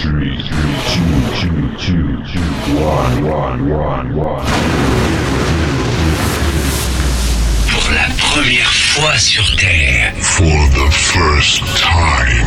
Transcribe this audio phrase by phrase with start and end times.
[0.00, 0.72] three, two,
[1.40, 2.40] two, two, two,
[2.80, 4.46] one, one, one, one.
[7.70, 12.46] Pour la première fois sur Terre, For the first time,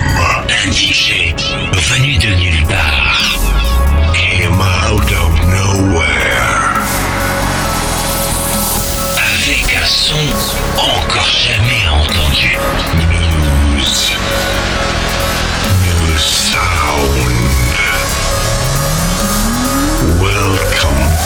[0.50, 1.36] un DJ
[1.74, 3.38] venu de nulle part
[4.14, 6.76] came out of nowhere.
[9.46, 10.16] avec un son
[10.78, 12.58] encore jamais entendu.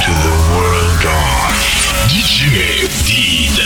[0.10, 1.54] To the world of
[2.10, 2.44] DJ
[3.06, 3.58] Did.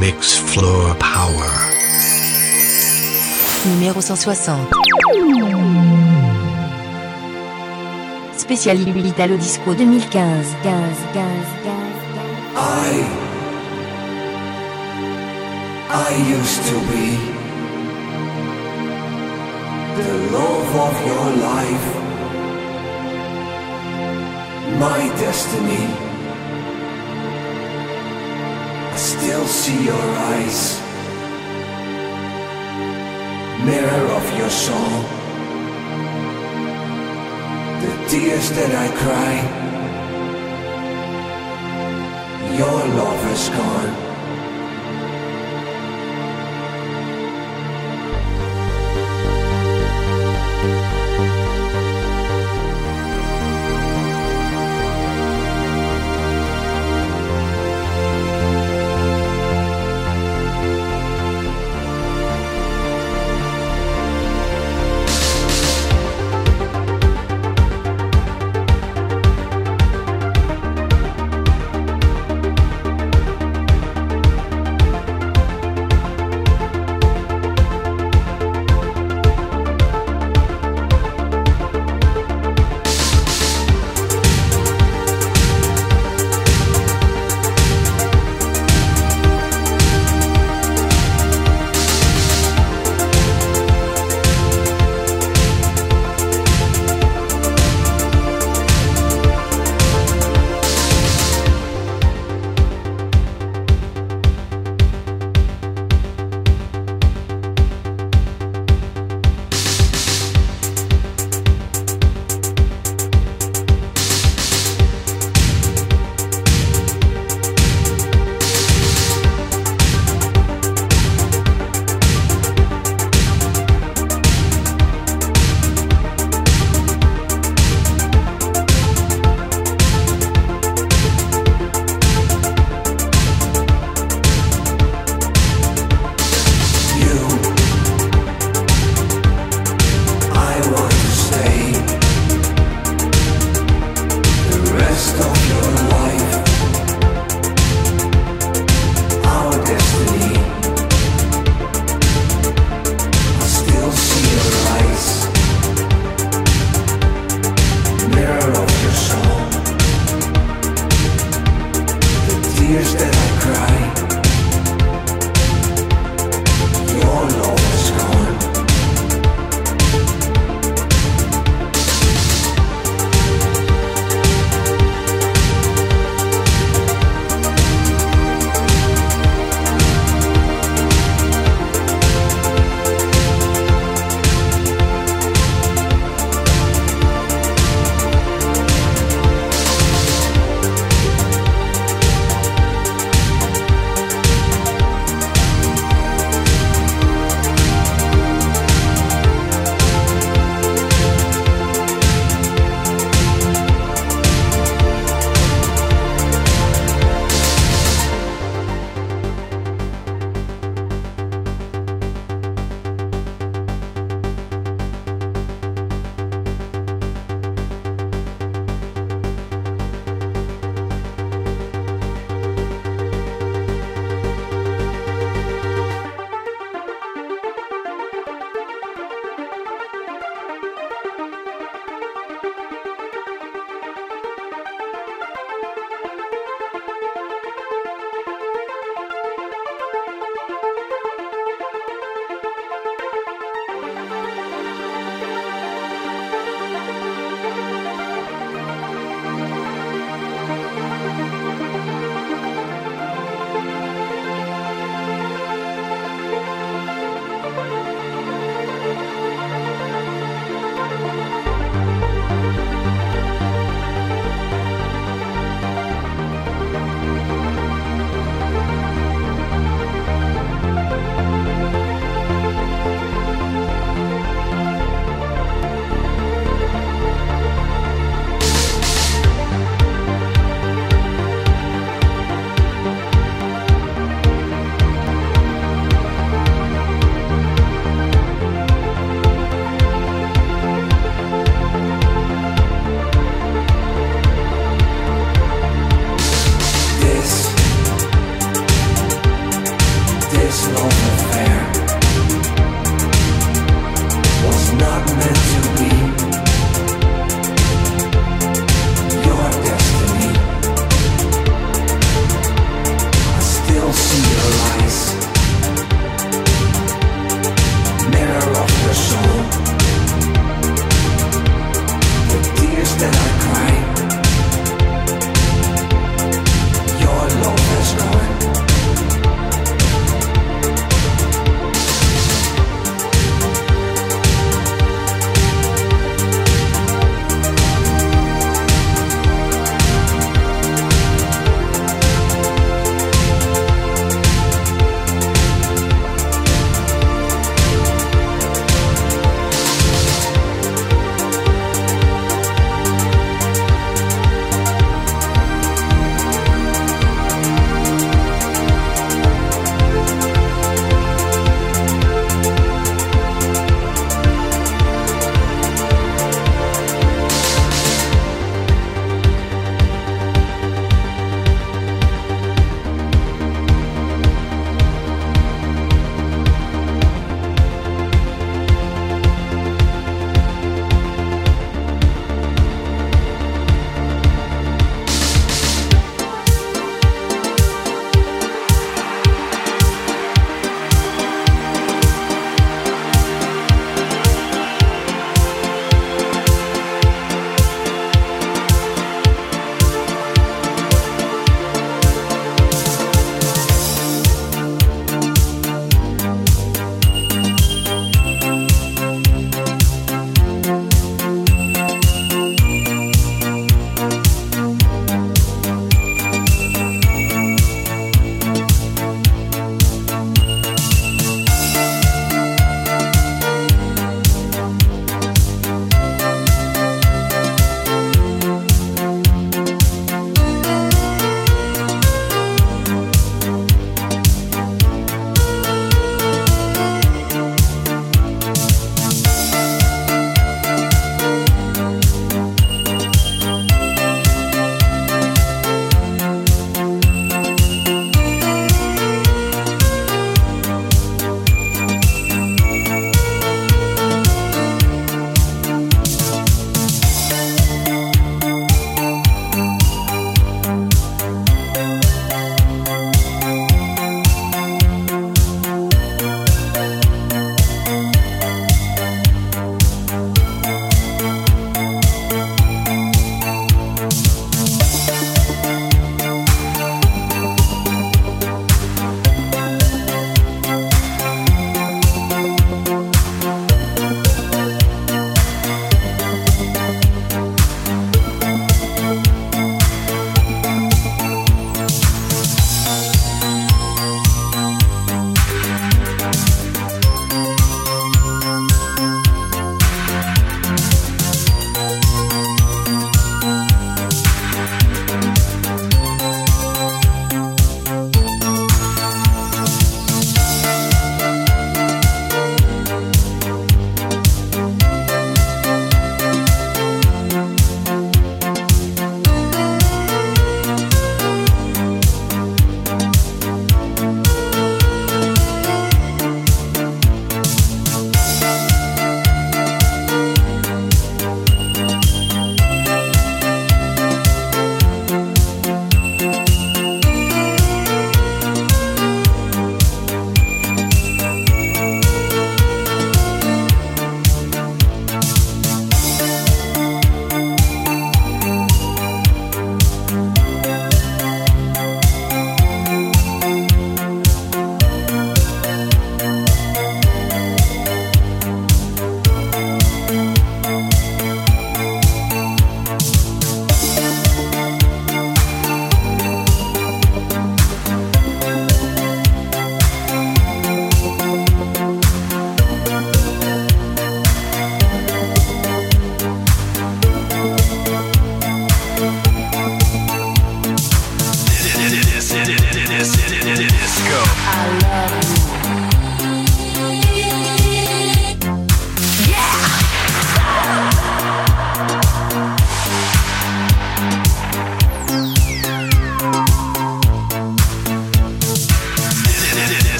[0.00, 1.52] Mix Floor Power.
[3.66, 4.52] Numéro 160.
[8.38, 10.02] Spécial Italo Disco 2015.
[10.62, 11.72] 15, 15, 15, 15.
[12.56, 13.22] I
[15.94, 17.31] I used to be
[19.96, 21.86] the love of your life,
[24.78, 25.86] my destiny.
[28.92, 30.80] I still see your eyes,
[33.64, 34.94] mirror of your soul,
[37.82, 39.62] the tears that I cry
[42.56, 44.11] your love is gone.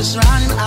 [0.00, 0.59] I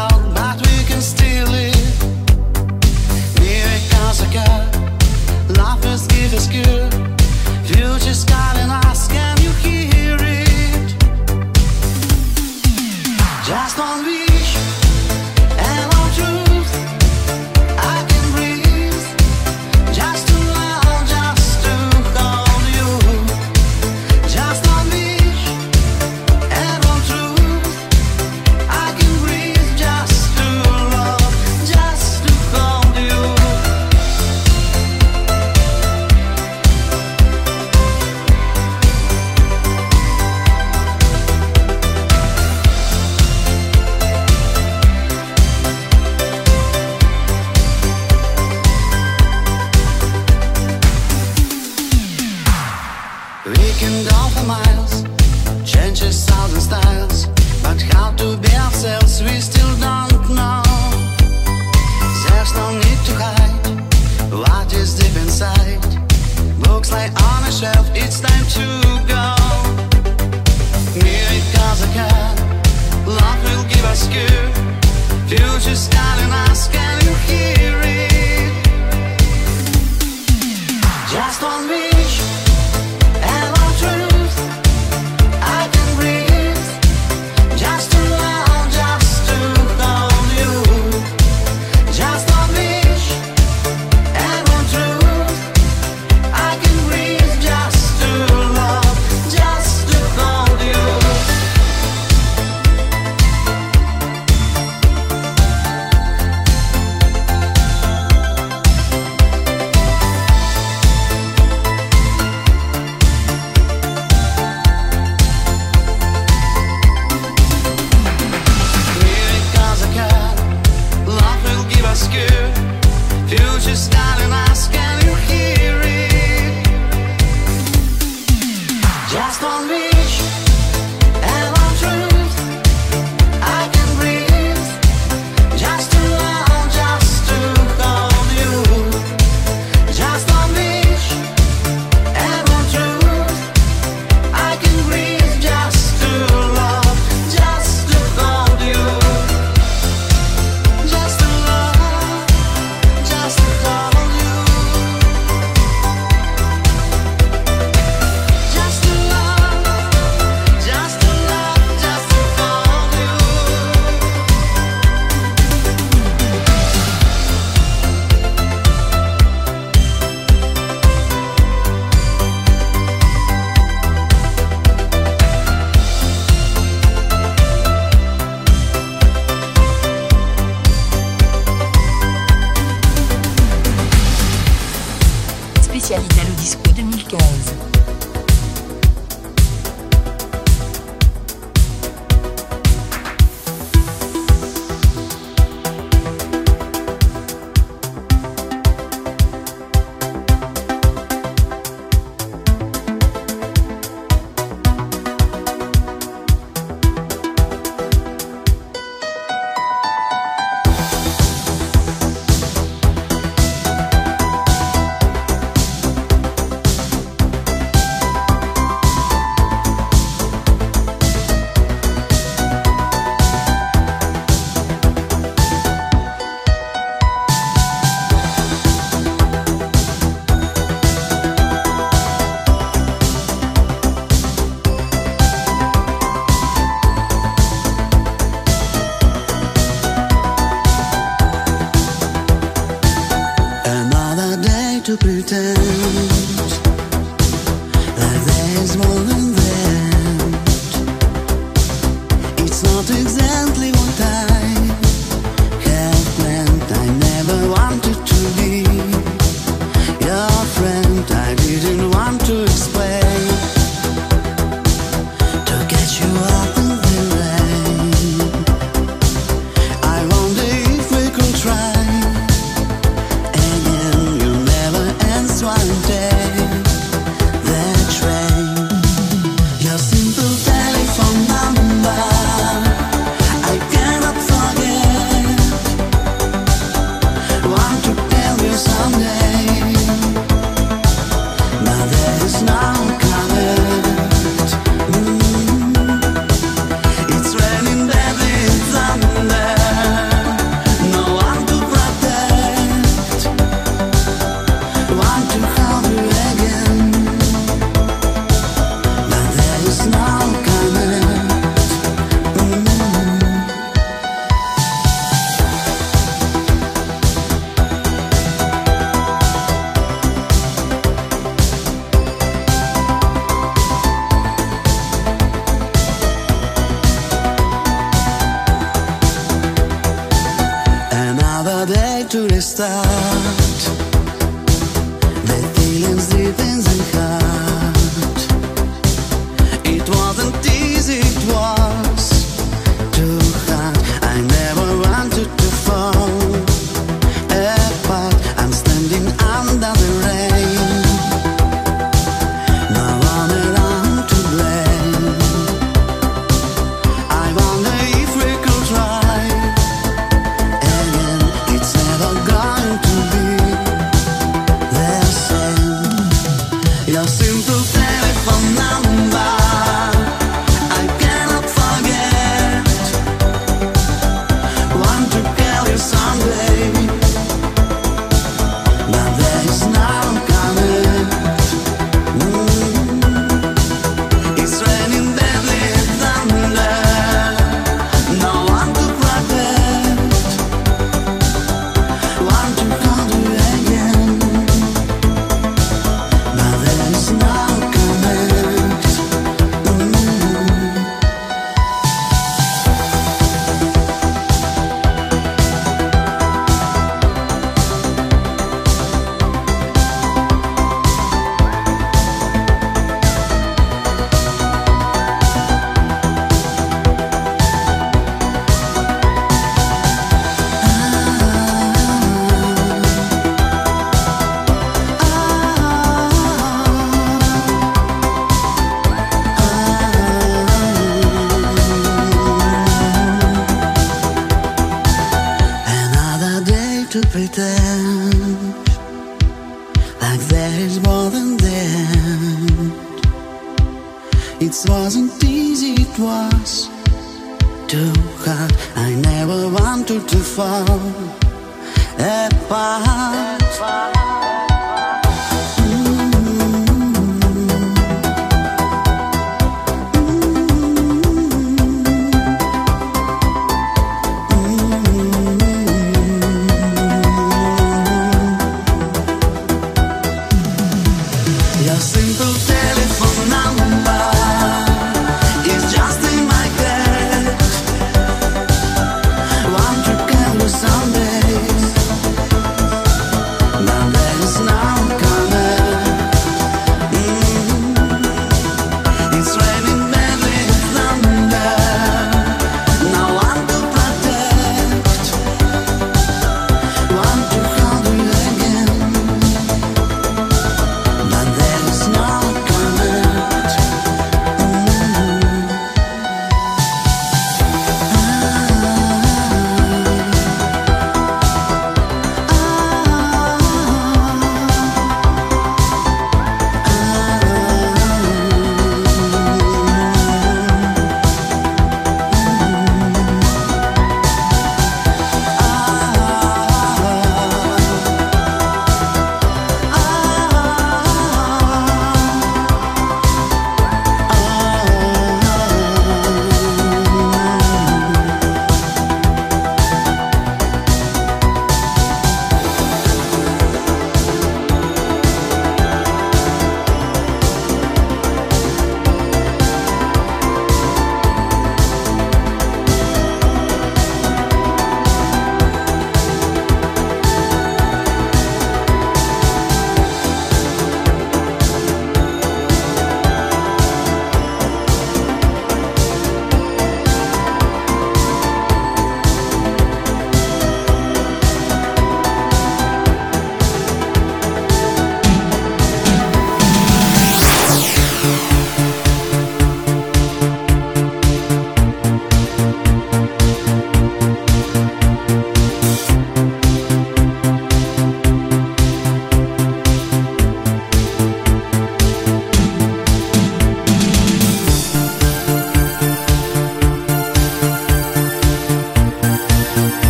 [452.04, 452.93] that far.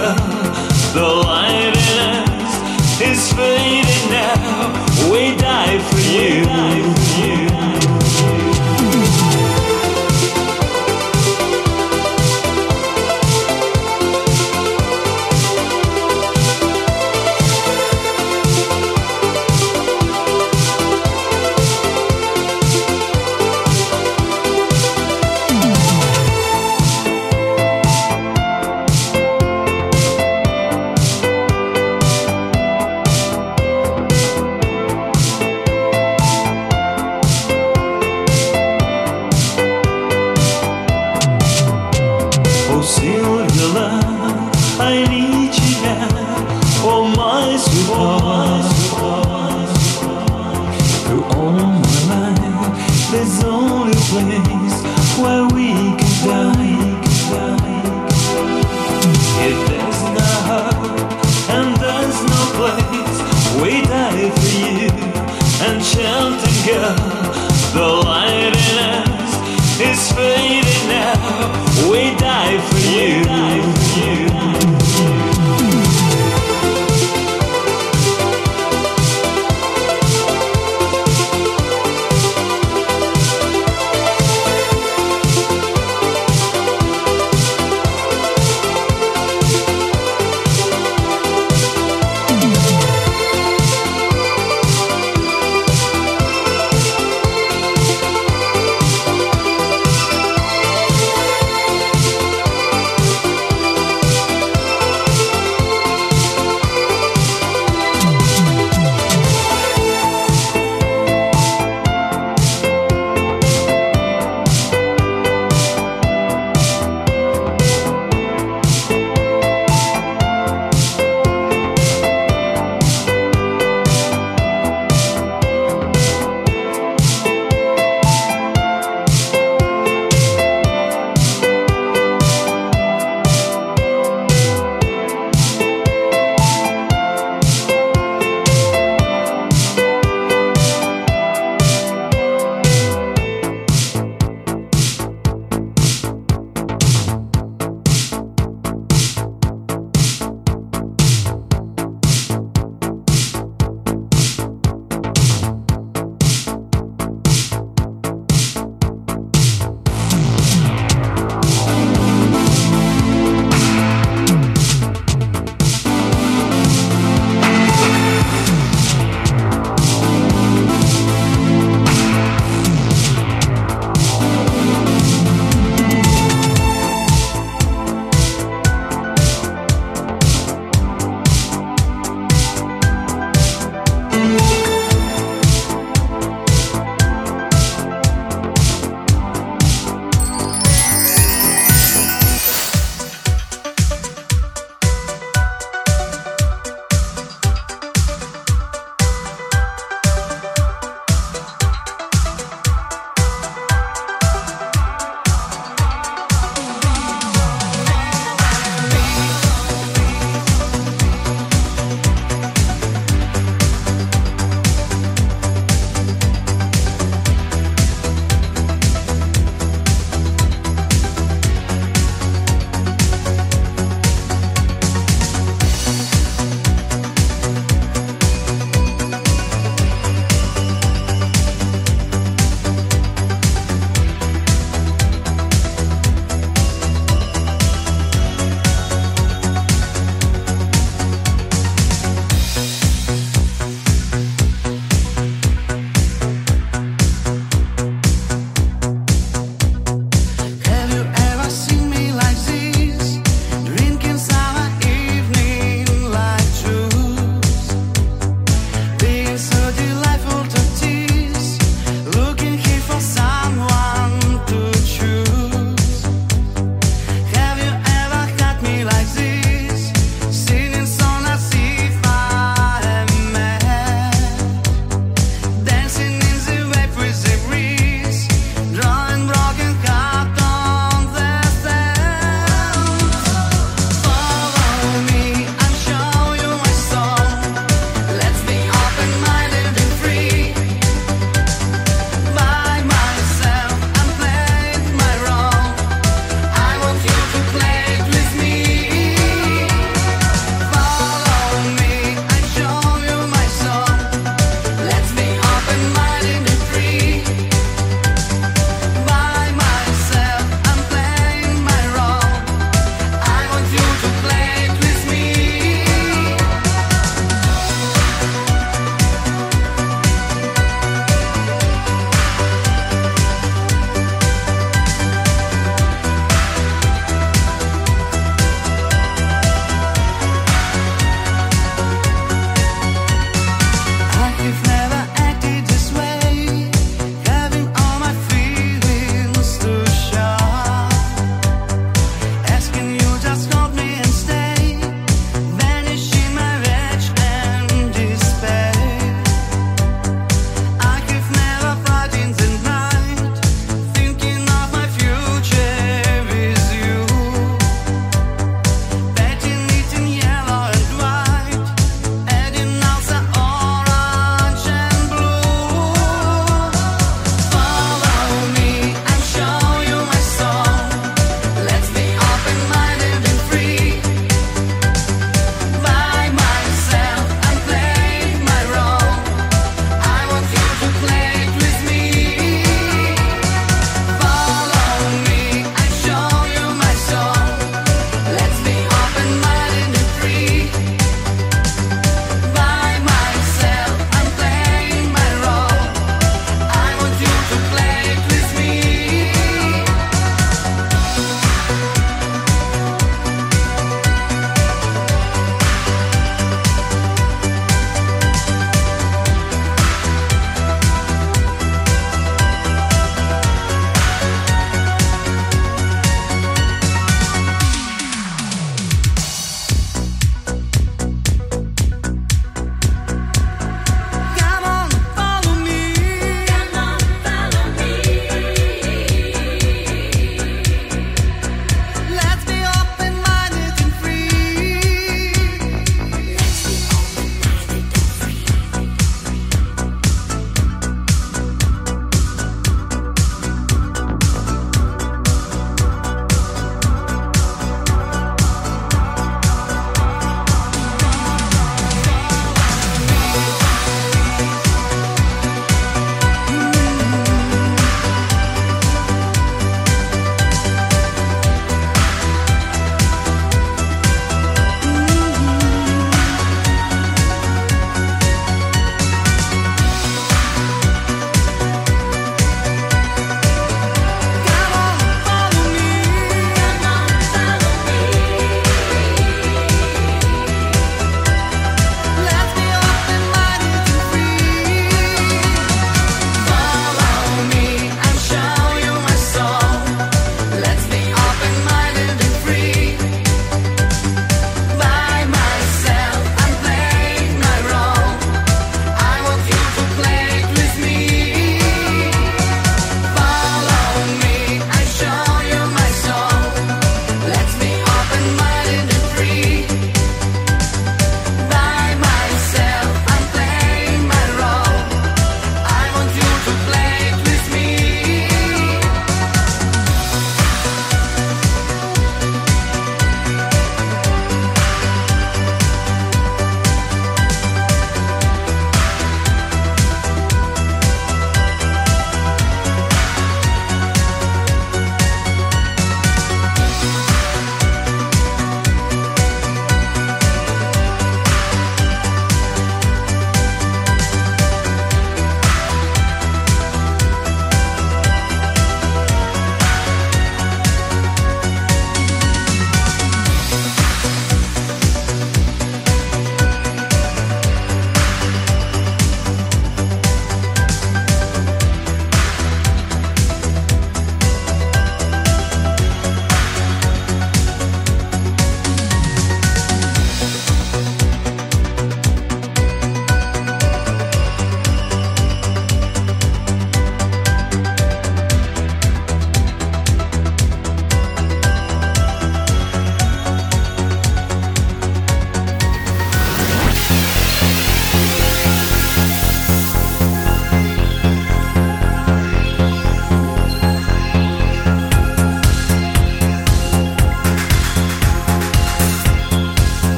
[0.00, 3.91] the liveliness is fading.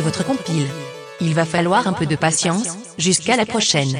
[0.00, 0.66] Votre compile.
[1.20, 3.96] Il va falloir un peu de patience, jusqu'à la prochaine.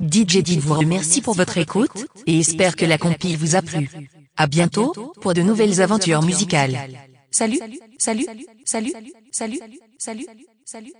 [0.00, 3.88] DJ Did vous remercie pour votre écoute, et espère que la compile vous a plu.
[4.36, 6.78] À bientôt, pour de nouvelles aventures musicales.
[7.30, 8.26] Salut, salut, salut,
[8.64, 8.92] salut,
[9.32, 9.60] salut,
[9.98, 10.26] salut,
[10.64, 10.92] salut.